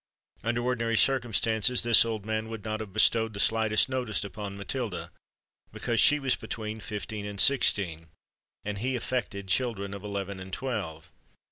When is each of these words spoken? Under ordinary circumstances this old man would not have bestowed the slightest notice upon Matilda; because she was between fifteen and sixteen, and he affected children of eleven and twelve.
Under 0.43 0.63
ordinary 0.63 0.97
circumstances 0.97 1.83
this 1.83 2.03
old 2.03 2.25
man 2.25 2.49
would 2.49 2.65
not 2.65 2.79
have 2.79 2.91
bestowed 2.91 3.35
the 3.35 3.39
slightest 3.39 3.87
notice 3.87 4.23
upon 4.23 4.57
Matilda; 4.57 5.11
because 5.71 5.99
she 5.99 6.17
was 6.17 6.35
between 6.35 6.79
fifteen 6.79 7.23
and 7.27 7.39
sixteen, 7.39 8.07
and 8.65 8.79
he 8.79 8.95
affected 8.95 9.47
children 9.47 9.93
of 9.93 10.03
eleven 10.03 10.39
and 10.39 10.51
twelve. 10.51 11.11